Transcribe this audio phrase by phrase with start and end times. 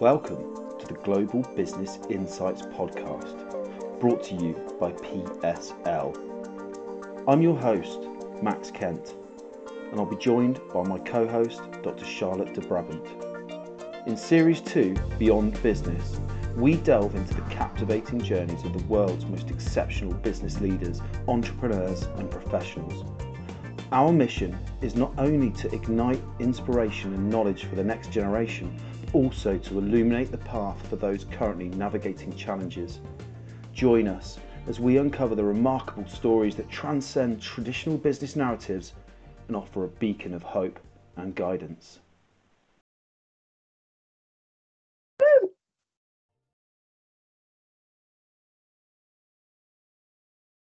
[0.00, 6.16] Welcome to the Global Business Insights Podcast, brought to you by PSL.
[7.28, 8.08] I'm your host,
[8.42, 9.14] Max Kent,
[9.90, 12.06] and I'll be joined by my co host, Dr.
[12.06, 13.06] Charlotte de Brabant.
[14.06, 16.18] In Series 2, Beyond Business,
[16.56, 22.30] we delve into the captivating journeys of the world's most exceptional business leaders, entrepreneurs, and
[22.30, 23.04] professionals.
[23.92, 28.80] Our mission is not only to ignite inspiration and knowledge for the next generation,
[29.12, 33.00] also to illuminate the path for those currently navigating challenges.
[33.72, 38.94] Join us as we uncover the remarkable stories that transcend traditional business narratives
[39.48, 40.78] and offer a beacon of hope
[41.16, 41.98] and guidance.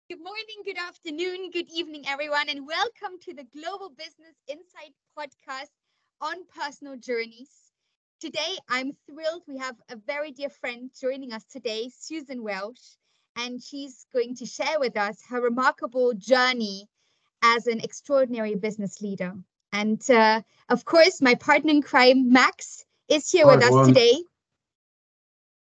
[0.08, 5.70] Good morning, good afternoon, good evening, everyone, and welcome to the Global Business Insight podcast
[6.20, 7.69] on personal journeys.
[8.20, 12.96] Today, I'm thrilled we have a very dear friend joining us today, Susan Walsh,
[13.36, 16.86] and she's going to share with us her remarkable journey
[17.42, 19.32] as an extraordinary business leader.
[19.72, 23.80] And uh, of course, my partner in crime, Max, is here Hi, with everyone.
[23.80, 24.22] us today.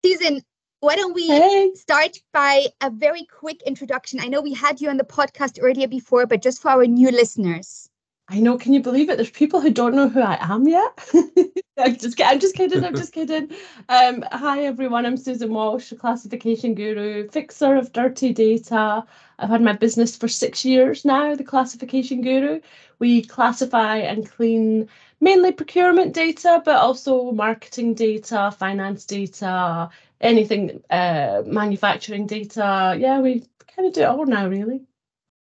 [0.04, 0.42] Susan,
[0.80, 1.72] why don't we Hey.
[1.74, 4.18] start by a very quick introduction?
[4.20, 7.10] I know we had you on the podcast earlier before, but just for our new
[7.10, 7.90] listeners.
[8.28, 8.58] I know.
[8.58, 9.16] Can you believe it?
[9.16, 11.08] There's people who don't know who I am yet.
[11.78, 12.84] I'm just, I'm just kidding.
[12.84, 13.50] I'm just kidding.
[13.88, 15.06] Um, hi everyone.
[15.06, 19.04] I'm Susan Walsh, classification guru, fixer of dirty data.
[19.38, 21.36] I've had my business for six years now.
[21.36, 22.60] The classification guru.
[22.98, 24.88] We classify and clean
[25.20, 29.88] mainly procurement data, but also marketing data, finance data,
[30.20, 32.96] anything, uh, manufacturing data.
[32.98, 33.44] Yeah, we
[33.76, 34.80] kind of do it all now, really.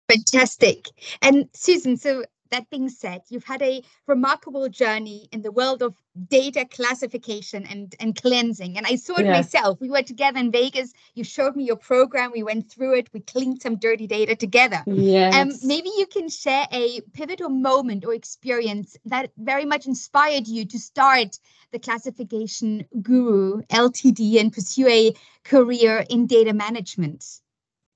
[0.08, 0.88] Fantastic.
[1.22, 5.96] And Susan, so that being said, you've had a remarkable journey in the world of
[6.28, 8.78] data classification and, and cleansing.
[8.78, 9.34] And I saw it Yeah.
[9.34, 9.80] myself.
[9.80, 10.94] We were together in Vegas.
[11.16, 12.32] You showed me your program.
[12.32, 13.10] We went through it.
[13.14, 14.84] We cleaned some dirty data together.
[14.88, 15.34] Yes.
[15.36, 20.66] Um, maybe you can share a pivotal moment or experience that very much inspired you
[20.66, 21.40] to start
[21.72, 27.42] the classification guru LTD and pursue a career in data management.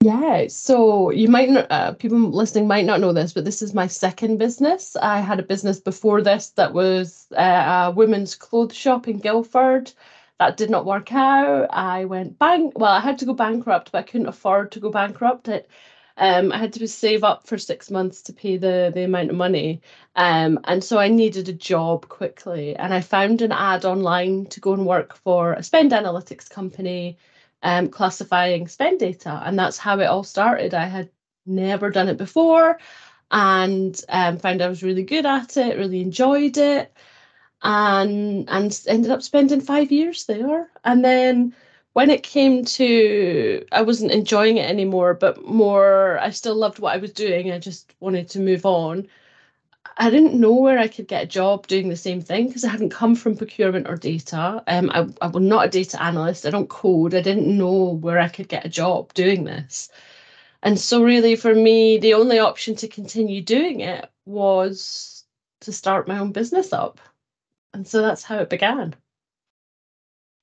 [0.04, 3.74] Yeah, so you might not, uh, people listening might not know this, but this is
[3.74, 4.96] my second business.
[4.98, 9.94] I had a business before this that was uh, a women's clothes shop in Guildford.
[10.40, 11.70] That did not work out.
[11.72, 12.78] I went bank.
[12.80, 15.50] Well, I had to go bankrupt, but I couldn't afford to go bankrupt.
[15.50, 15.70] It,
[16.18, 19.38] um, I had to save up for six months to pay the the amount of
[19.38, 19.82] money,
[20.18, 22.76] um, and so I needed a job quickly.
[22.78, 27.18] And I found an ad online to go and work for a spend analytics company
[27.64, 29.42] um, classifying spend data.
[29.44, 30.74] And that's how it all started.
[30.74, 31.10] I had
[31.46, 32.80] never done it before
[33.32, 36.96] and um, found I was really good at it, really enjoyed it,
[37.64, 40.70] and, and ended up spending five years there.
[40.84, 41.56] And then
[41.94, 46.94] when it came to, I wasn't enjoying it anymore, but more, I still loved what
[46.94, 47.52] I was doing.
[47.52, 49.08] I just wanted to move on.
[49.98, 52.70] I didn't know where I could get a job doing the same thing because I
[52.70, 54.64] hadn't come from procurement or data.
[54.68, 56.46] Um, I, I was not a data analyst.
[56.46, 57.14] I don't code.
[57.14, 59.90] I didn't know where I could get a job doing this.
[60.64, 65.26] And so, really, for me, the only option to continue doing it was
[65.62, 67.00] to start my own business up.
[67.74, 68.96] And so that's how it began.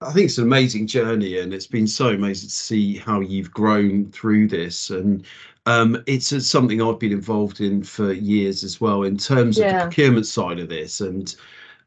[0.03, 3.51] I think it's an amazing journey, and it's been so amazing to see how you've
[3.51, 4.89] grown through this.
[4.89, 5.27] And
[5.67, 9.79] um, it's something I've been involved in for years as well, in terms of the
[9.79, 11.03] procurement side of this.
[11.03, 11.35] And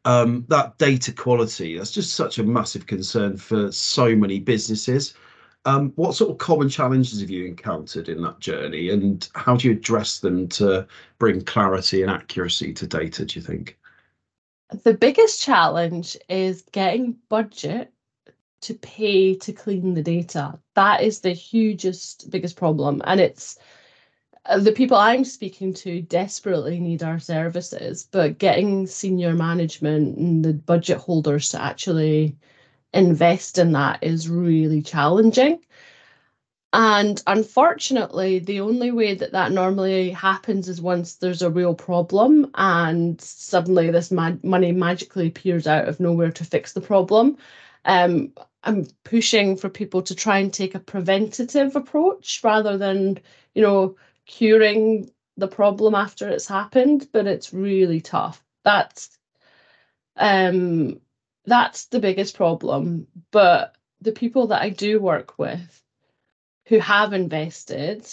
[0.05, 5.15] um, that data quality, that's just such a massive concern for so many businesses.
[5.65, 9.69] Um, what sort of common challenges have you encountered in that journey, and how do
[9.69, 10.85] you address them to
[11.17, 13.79] bring clarity and accuracy to data, do you think?
[14.83, 17.92] The biggest challenge is getting budget
[18.63, 20.59] to pay to clean the data.
[20.75, 23.01] That is the hugest, biggest problem.
[23.05, 23.57] And it's
[24.45, 30.43] uh, the people I'm speaking to desperately need our services, but getting senior management and
[30.43, 32.35] the budget holders to actually
[32.93, 35.59] invest in that is really challenging.
[36.73, 42.49] And unfortunately, the only way that that normally happens is once there's a real problem
[42.55, 47.37] and suddenly this ma- money magically appears out of nowhere to fix the problem.
[47.85, 53.19] Um, I'm pushing for people to try and take a preventative approach rather than,
[53.53, 53.95] you know,
[54.25, 58.43] curing the problem after it's happened, but it's really tough.
[58.63, 59.17] That's
[60.15, 61.01] um
[61.45, 63.07] that's the biggest problem.
[63.31, 65.83] But the people that I do work with
[66.67, 68.07] who have invested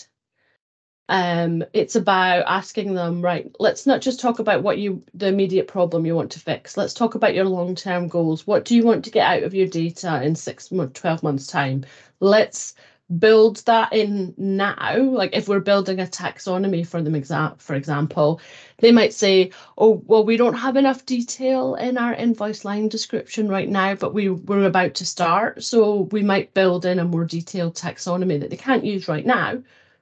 [1.10, 5.66] Um, it's about asking them, right, let's not just talk about what you, the immediate
[5.66, 6.76] problem you want to fix.
[6.76, 8.46] Let's talk about your long term goals.
[8.46, 11.48] What do you want to get out of your data in six months, 12 months'
[11.48, 11.84] time?
[12.20, 12.74] Let's
[13.18, 18.40] build that in now like if we're building a taxonomy for them for example
[18.78, 23.48] they might say oh well we don't have enough detail in our invoice line description
[23.48, 27.24] right now but we we're about to start so we might build in a more
[27.24, 29.60] detailed taxonomy that they can't use right now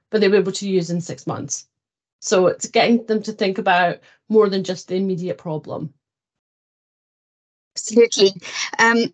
[0.09, 1.67] but they were able to use in six months
[2.19, 3.97] so it's getting them to think about
[4.27, 5.93] more than just the immediate problem
[7.75, 8.33] Absolutely.
[8.77, 9.13] Um,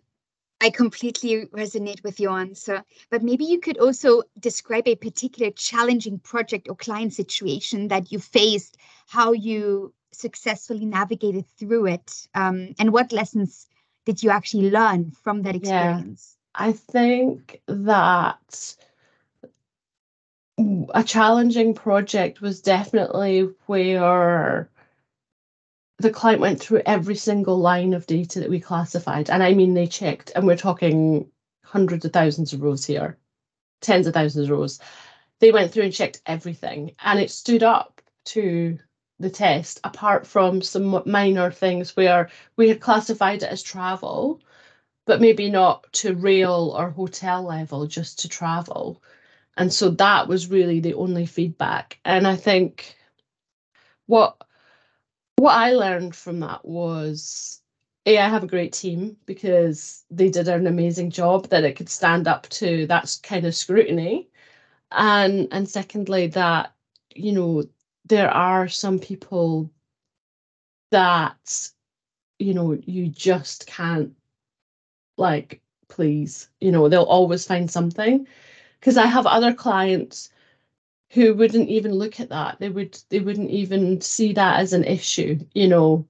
[0.60, 6.18] I completely resonate with your answer, but maybe you could also describe a particular challenging
[6.18, 12.92] project or client situation that you faced, how you successfully navigated through it, um, and
[12.92, 13.66] what lessons
[14.06, 16.36] did you actually learn from that experience?
[16.58, 18.76] Yeah, I think that
[20.58, 24.70] a challenging project was definitely where
[25.98, 29.30] the client went through every single line of data that we classified.
[29.30, 31.30] And I mean, they checked, and we're talking
[31.64, 33.18] hundreds of thousands of rows here,
[33.80, 34.80] tens of thousands of rows.
[35.40, 38.78] They went through and checked everything, and it stood up to
[39.18, 44.40] the test, apart from some minor things where we had classified it as travel,
[45.06, 49.02] but maybe not to rail or hotel level, just to travel.
[49.56, 51.98] And so that was really the only feedback.
[52.04, 52.96] And I think
[54.06, 54.36] what
[55.36, 57.60] what I learned from that was
[58.06, 61.88] a I have a great team because they did an amazing job that it could
[61.88, 64.28] stand up to that kind of scrutiny,
[64.92, 66.74] and and secondly that
[67.14, 67.64] you know
[68.06, 69.70] there are some people
[70.90, 71.70] that
[72.38, 74.12] you know you just can't
[75.18, 78.26] like please you know they'll always find something
[78.86, 80.30] because I have other clients
[81.10, 82.60] who wouldn't even look at that.
[82.60, 86.06] They would they wouldn't even see that as an issue you know?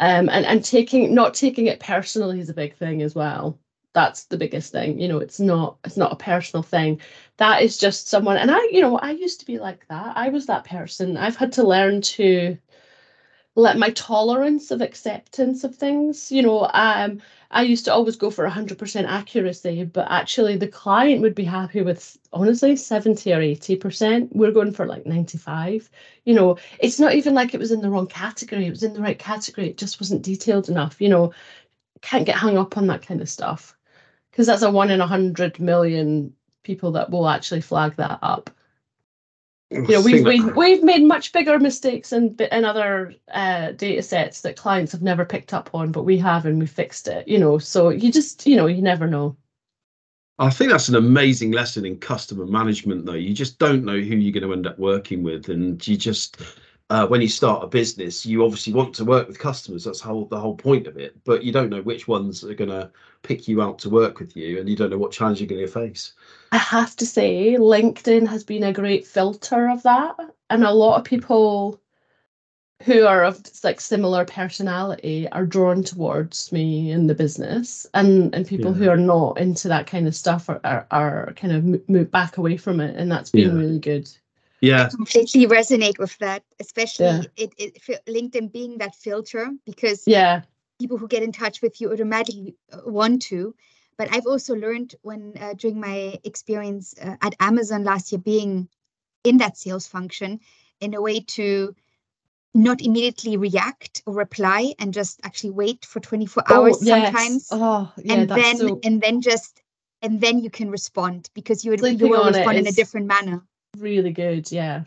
[0.00, 3.58] Um and and taking not taking it personally is a big thing as well.
[3.92, 7.00] That's the biggest thing you know it's not it's not a personal thing.
[7.38, 10.16] That is just someone and i you know i used to be like that.
[10.16, 11.16] I was that person.
[11.16, 12.56] I've had to learn to
[13.54, 17.20] let my tolerance of acceptance of things you know um
[17.50, 21.82] i used to always go for 100% accuracy but actually the client would be happy
[21.82, 25.90] with honestly 70 or 80% we're going for like 95
[26.24, 26.56] you know.
[26.78, 28.66] It's not even like it was in the wrong category.
[28.66, 29.68] It was in the right category.
[29.68, 31.32] It just wasn't detailed enough you know.
[32.00, 33.76] Can't get hung up on that kind of stuff
[34.30, 36.32] because that's a one in a hundred million
[36.62, 38.50] people that will actually flag that up
[39.72, 44.42] you know we've we've, we've made much bigger mistakes in in other uh, data sets
[44.42, 47.38] that clients have never picked up on but we have and we fixed it you
[47.38, 49.36] know so you just you know you never know
[50.38, 53.12] I think that's an amazing lesson in customer management, though.
[53.12, 56.40] You just don't know who you're going to end up working with, and you just
[56.92, 59.82] uh, when you start a business, you obviously want to work with customers.
[59.82, 61.16] That's how the whole point of it.
[61.24, 62.90] But you don't know which ones are going to
[63.22, 65.62] pick you out to work with you, and you don't know what challenge you're going
[65.62, 66.12] to face.
[66.52, 70.16] I have to say, LinkedIn has been a great filter of that,
[70.50, 71.80] and a lot of people
[72.82, 78.44] who are of like similar personality are drawn towards me in the business and and
[78.44, 78.76] people yeah.
[78.76, 82.38] who are not into that kind of stuff are, are, are kind of move back
[82.38, 83.56] away from it and that's been yeah.
[83.56, 84.10] really good
[84.62, 84.84] yeah.
[84.86, 87.22] I completely resonate with that especially yeah.
[87.36, 90.42] it, it linkedin being that filter because yeah.
[90.80, 93.54] people who get in touch with you automatically uh, want to.
[93.98, 98.68] But i've also learned when uh, during my experience uh, at amazon last year being
[99.22, 100.40] in that sales function
[100.80, 101.74] in a way to
[102.54, 107.04] not immediately react or reply and just actually wait for 24 hours oh, yes.
[107.04, 107.48] sometimes.
[107.50, 108.80] Oh, yeah, and then so...
[108.84, 109.62] and then just
[110.02, 113.42] and then you can respond because you would you will respond in a different manner
[113.78, 114.84] really good yeah.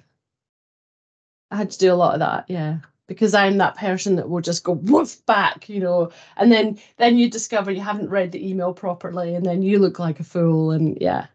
[1.52, 4.42] I had to do a lot of that yeah because i'm that person that will
[4.42, 6.12] just go woof back you know.
[6.38, 10.00] And then then you discover you haven't read the email properly and then you look
[10.00, 11.28] like a fool and yeah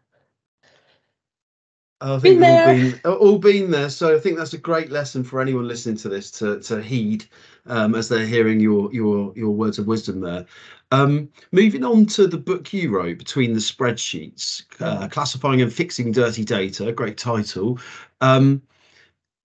[2.00, 3.90] I think been we've all been, all been there.
[3.90, 7.26] So I think that's a great lesson for anyone listening to this to to heed
[7.66, 10.46] um, as they're hearing your your your words of wisdom there.
[10.92, 16.10] Um, moving on to the book you wrote between the spreadsheets, uh, classifying and fixing
[16.10, 16.90] dirty data.
[16.90, 17.78] Great title.
[18.20, 18.62] Um,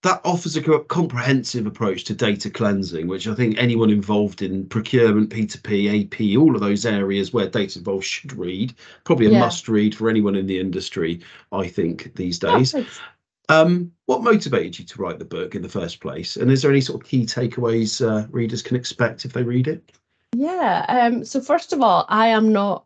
[0.06, 5.30] that offers a comprehensive approach to data cleansing, which I think anyone involved in procurement,
[5.30, 8.72] P2P, AP, all of those areas where data involved should read.
[9.02, 9.40] Probably a yeah.
[9.40, 11.20] must read for anyone in the industry,
[11.50, 12.72] I think, these days.
[13.48, 16.36] um, what motivated you to write the book in the first place?
[16.36, 19.66] And is there any sort of key takeaways uh, readers can expect if they read
[19.66, 19.90] it?
[20.36, 20.84] Yeah.
[20.88, 22.84] Um, so, first of all, I am not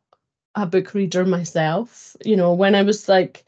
[0.54, 2.16] a book reader myself.
[2.24, 3.44] You know, when I was like,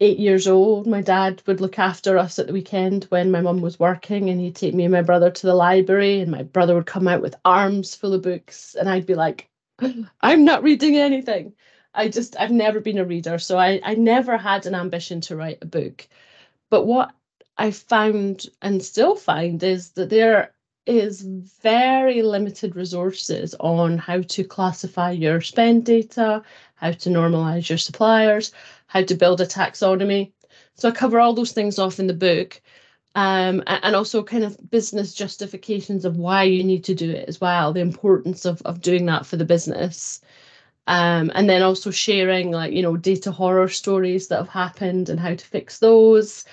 [0.00, 3.60] eight years old, my dad would look after us at the weekend when my mum
[3.60, 6.74] was working, and he'd take me and my brother to the library, and my brother
[6.74, 9.48] would come out with arms full of books, and I'd be like,
[10.20, 11.54] I'm not reading anything.
[11.94, 15.36] I just, I've never been a reader, so I, I never had an ambition to
[15.36, 16.08] write a book.
[16.70, 17.12] But what
[17.58, 20.54] I found and still find is that there
[20.86, 21.20] is
[21.62, 26.42] very limited resources on how to classify your spend data,
[26.74, 28.52] how to normalize your suppliers,
[28.90, 30.32] how to build a taxonomy.
[30.74, 32.60] So I cover all those things off in the book.
[33.14, 37.40] Um, and also kind of business justifications of why you need to do it as
[37.40, 40.20] well, the importance of, of doing that for the business.
[40.86, 45.20] Um, and then also sharing like, you know, data horror stories that have happened and
[45.20, 46.44] how to fix those.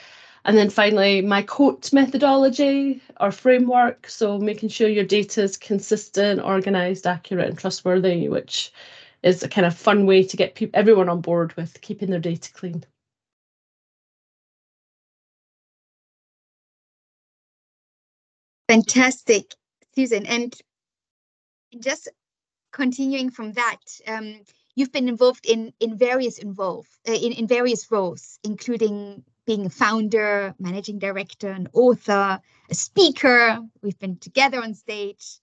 [0.45, 4.07] And then finally, my COAT methodology or framework.
[4.09, 8.71] So making sure your data is consistent, organized, accurate, and trustworthy, which
[9.27, 12.19] is a kind of fun way to get pe- everyone on board with keeping their
[12.19, 12.83] data clean.
[18.67, 19.53] Fantastic,
[19.95, 20.25] Susan.
[20.25, 20.53] And
[21.79, 22.09] just
[22.71, 24.41] continuing from that, um,
[24.75, 29.69] you've been involved in in various involved uh, in in various roles, including being a
[29.69, 33.59] founder, managing director, an author, a speaker.
[33.81, 35.39] We've been together on stage.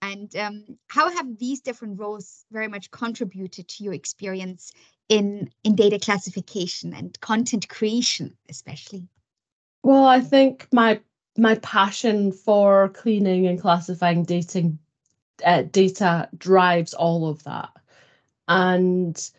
[0.00, 4.72] And um, how have these different roles very much contributed to your experience
[5.08, 9.08] in, in data classification and content creation, especially?
[9.82, 11.00] Well, I think my
[11.36, 14.78] my passion for cleaning and classifying dating
[15.44, 17.70] uh, data drives all of that,
[18.48, 19.30] and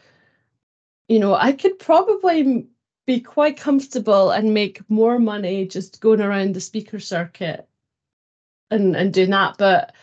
[1.10, 2.68] you know I could probably
[3.06, 7.68] be quite comfortable and make more money just going around the speaker circuit
[8.72, 9.94] and and doing that, but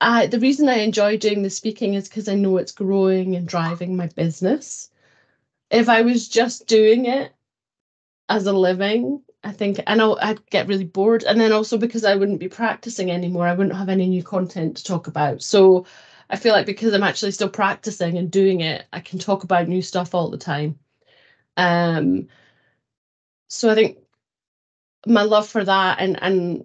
[0.00, 3.46] I, the reason I enjoy doing the speaking is because I know it's growing and
[3.46, 4.90] driving my business.
[5.70, 7.32] If I was just doing it
[8.28, 11.24] as a living, I think I know I'd get really bored.
[11.24, 14.76] And then also because I wouldn't be practicing anymore, I wouldn't have any new content
[14.78, 15.42] to talk about.
[15.42, 15.86] So
[16.30, 19.68] I feel like because I'm actually still practicing and doing it, I can talk about
[19.68, 20.78] new stuff all the time.
[21.56, 22.28] Um,
[23.48, 23.98] so I think
[25.06, 26.64] my love for that and and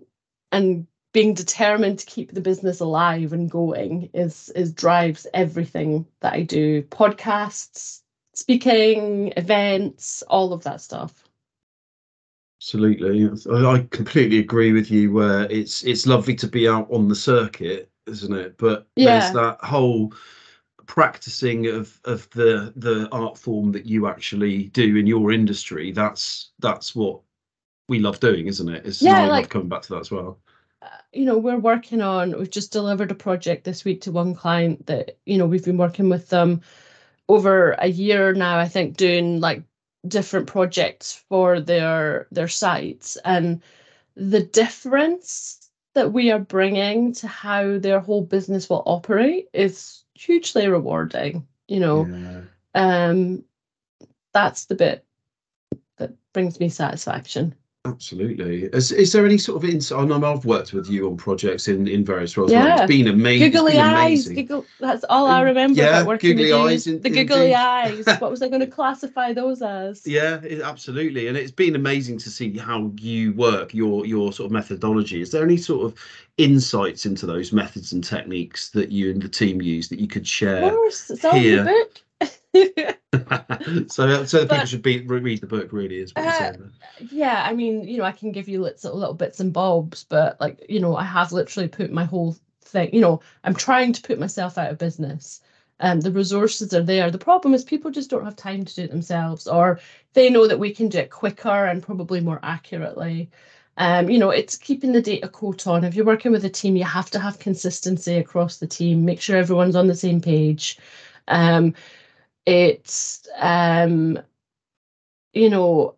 [0.51, 6.33] and being determined to keep the business alive and going is is drives everything that
[6.33, 6.83] I do.
[6.83, 8.01] Podcasts,
[8.33, 11.23] speaking, events, all of that stuff.
[12.59, 15.13] Absolutely, I completely agree with you.
[15.13, 18.57] Where it's it's lovely to be out on the circuit, isn't it?
[18.57, 19.19] But yeah.
[19.19, 20.13] there's that whole
[20.85, 25.93] practicing of of the the art form that you actually do in your industry.
[25.93, 27.21] That's that's what
[27.87, 28.85] we love doing, isn't it?
[28.85, 30.39] It's yeah, like, coming back to that as well
[31.15, 34.85] you know we're working on we've just delivered a project this week to one client
[34.87, 36.61] that you know we've been working with them
[37.29, 39.63] over a year now i think doing like
[40.07, 43.17] different projects for their their sites.
[43.23, 43.61] And
[44.15, 50.67] the difference that we are bringing to how their whole business will operate is hugely
[50.67, 52.05] rewarding you know?
[52.05, 52.41] Yeah.
[52.75, 53.43] um
[54.33, 55.05] that's the bit
[55.97, 57.55] that brings me satisfaction
[57.85, 58.63] Absolutely.
[58.73, 59.99] Is, is there any sort of insight?
[59.99, 62.51] I know I've worked with you on projects in, in various roles.
[62.51, 62.81] Yeah.
[62.81, 63.51] It's been amazing.
[63.51, 64.27] Googly been eyes.
[64.27, 66.87] Giggle, that's all I mm, remember yeah, about working googly with eyes.
[66.87, 66.97] You.
[66.97, 68.05] the googly eyes.
[68.19, 70.05] What was I going to classify those as?
[70.07, 71.27] Yeah, it, absolutely.
[71.27, 75.21] And it's been amazing to see how you work, your your sort of methodology.
[75.21, 75.99] Is there any sort of
[76.37, 80.27] insights into those methods and techniques that you and the team use that you could
[80.27, 80.65] share?
[80.65, 82.01] Of course, it's all in the book.
[83.87, 85.71] so, so the people should be read the book.
[85.71, 86.71] Really, is what uh, you're saying.
[87.11, 90.39] Yeah, I mean, you know, I can give you little, little bits and bobs, but
[90.39, 92.89] like, you know, I have literally put my whole thing.
[92.93, 95.41] You know, I'm trying to put myself out of business.
[95.81, 97.11] Um, the resources are there.
[97.11, 99.79] The problem is people just don't have time to do it themselves, or
[100.13, 103.29] they know that we can do it quicker and probably more accurately.
[103.77, 105.83] Um, you know, it's keeping the data COAT on.
[105.83, 109.03] If you're working with a team, you have to have consistency across the team.
[109.03, 110.77] Make sure everyone's on the same page.
[111.27, 111.73] Um,
[112.45, 114.19] it's um
[115.33, 115.95] you know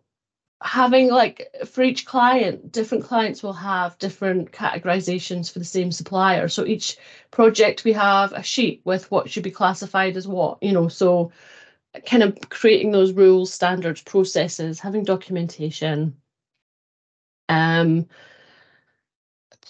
[0.62, 6.48] having like for each client different clients will have different categorizations for the same supplier.
[6.48, 6.96] So each
[7.30, 11.30] project we have a sheet with what should be classified as what you know so
[12.06, 16.16] kind of creating those rules standards processes having documentation
[17.48, 18.06] um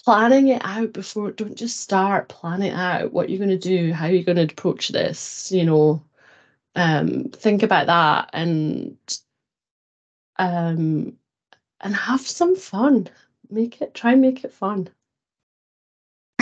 [0.03, 3.13] planning it out before don't just start planning out.
[3.13, 6.03] What you're going to do how you're going to approach this you know
[6.75, 8.97] um, think about that and
[10.37, 11.13] um,
[11.81, 13.07] and have some fun.
[13.49, 14.89] Make it try and make it fun.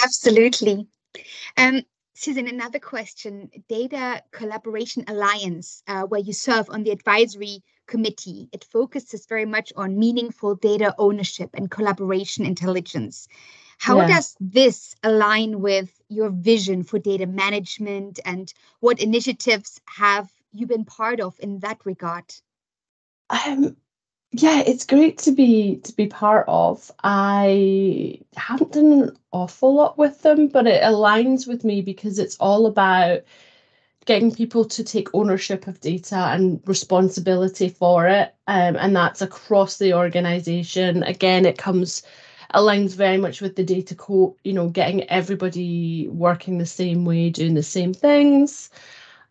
[0.04, 0.88] Absolutely.
[1.58, 1.82] Um,
[2.14, 3.50] Susan, another question.
[3.70, 9.72] Data Collaboration Alliance, uh, where you serve on the advisory committee, it focuses very much
[9.76, 13.28] on meaningful data ownership and collaboration intelligence.
[13.78, 14.08] How Yeah.
[14.08, 20.86] does this align with your vision for data management and what initiatives have you been
[20.86, 22.34] part of in that regard?
[23.30, 23.76] Um,
[24.32, 26.92] yeah, it's great to be to be part of.
[27.04, 32.38] I haven't done an awful lot with them, but it aligns with me because it's
[32.40, 33.22] all about
[34.06, 38.34] getting people to take ownership of data and responsibility for it.
[38.48, 41.04] Um, and that's across the organization.
[41.04, 42.04] Again, it comes
[42.54, 47.30] aligns very much with the data COAT, you know, getting everybody working the same way,
[47.30, 48.70] doing the same things.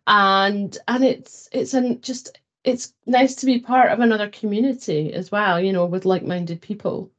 [0.07, 5.31] And and it's it's an just it's nice to be part of another community as
[5.31, 7.11] well, you know, with like-minded people.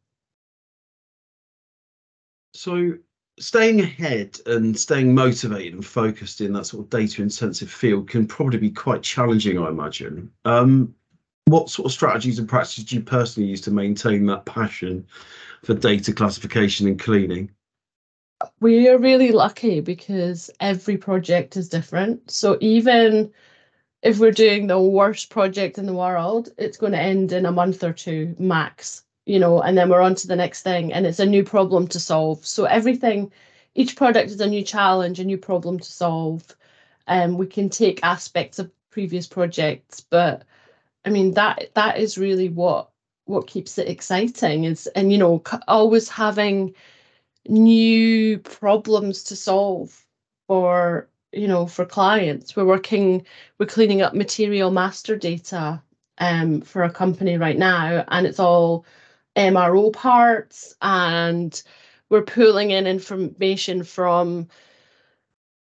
[2.55, 2.99] So,
[3.39, 8.27] staying ahead and staying motivated and focused in that sort of data intensive field can
[8.27, 10.31] probably be quite challenging, I imagine.
[10.45, 10.95] Um,
[11.49, 15.07] what sort of strategies and practices do you personally use to maintain that passion
[15.65, 17.51] for data classification and cleaning?
[18.61, 22.31] We are really lucky because every project is different.
[22.31, 23.33] So even
[24.03, 27.53] if we're doing the worst project in the world, it's going to end in a
[27.53, 31.05] month or two max, you know, and then we're on to the next thing and
[31.05, 32.47] it's a new problem to solve.
[32.47, 33.33] So everything,
[33.75, 36.55] each product is a new challenge, a new problem to solve.
[37.09, 40.45] And um, we can take aspects of previous projects, but
[41.05, 42.91] I mean that that is really what
[43.25, 46.75] what keeps it exciting is and you know always having
[47.49, 50.07] new problems to solve
[50.49, 52.57] for you know for clients.
[52.57, 53.27] We're working
[53.59, 55.83] we're cleaning up material master data
[56.19, 58.85] um, for a company right now and it's all
[59.37, 61.63] mro parts and
[62.11, 64.49] we're pulling in information from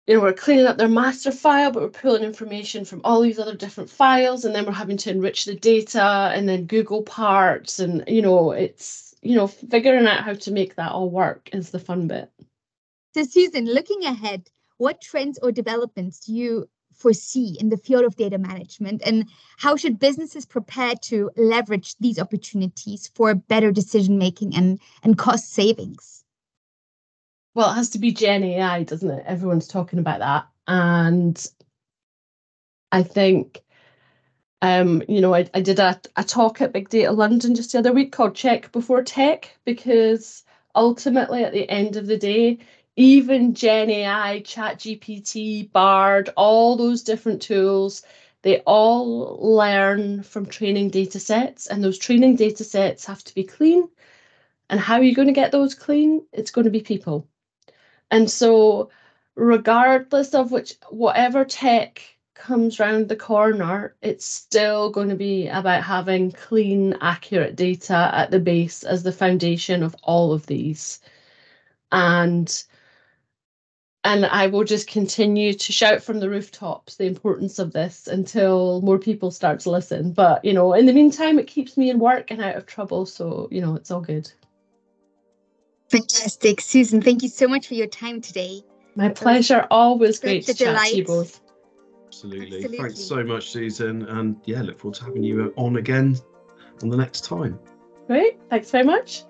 [0.08, 3.38] you know we're cleaning up their master file but we're pulling information from all these
[3.38, 7.78] other different files and then we're having to enrich the data and then google parts
[7.78, 11.70] and you know it's you know figuring out how to make that all work is
[11.70, 12.30] the fun bit.
[13.14, 14.48] So susan looking ahead
[14.78, 19.28] what trends or developments do you foresee in the field of data management and
[19.58, 25.52] how should businesses prepare to leverage these opportunities for better decision making and, and cost
[25.52, 26.17] savings
[27.58, 31.48] well it has to be gen ai doesn't it everyone's talking about that and
[32.92, 33.62] i think
[34.62, 37.78] um, you know, I, I did a, a talk at Big Data London just the
[37.78, 40.44] other week called Check Before Tech, because
[40.74, 42.58] ultimately at the end of the day,
[42.96, 48.02] even Gen AI, ChatGPT, Bard, all those different tools,
[48.42, 53.44] they all learn from training data sets, and those training data sets have to be
[53.44, 53.88] clean.
[54.70, 56.26] And how are you going to get those clean?
[56.32, 57.28] It's going to be people.
[58.10, 58.90] And so,
[59.34, 62.02] regardless of which, whatever tech
[62.34, 68.30] comes round the corner, it's still going to be about having clean, accurate data at
[68.30, 71.00] the base as the foundation of all of these.
[71.92, 72.64] And
[74.04, 78.80] and I will just continue to shout from the rooftops the importance of this until
[78.82, 80.12] more people start to listen.
[80.12, 83.06] But you know, in the meantime, it keeps me in work and out of trouble,
[83.06, 84.30] so you know, it's all good.
[85.88, 87.00] Fantastic, Susan.
[87.00, 88.62] Thank you so much for your time today.
[88.94, 89.66] My pleasure.
[89.70, 91.40] Always great to chat to you both.
[92.06, 92.56] Absolutely.
[92.56, 92.78] Absolutely.
[92.78, 94.02] Thanks so much, Susan.
[94.02, 96.16] And yeah, look forward to having you on again
[96.82, 97.58] on the next time.
[98.06, 98.38] Great.
[98.50, 99.24] Thanks very much.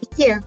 [0.00, 0.44] Take care.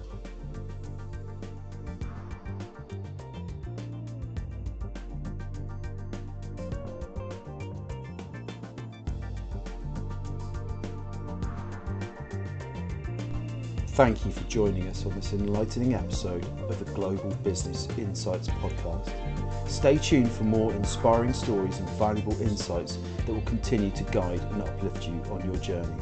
[13.94, 19.08] Thank you for joining us on this enlightening episode of the Global Business Insights podcast.
[19.68, 24.62] Stay tuned for more inspiring stories and valuable insights that will continue to guide and
[24.62, 25.94] uplift you on your journey.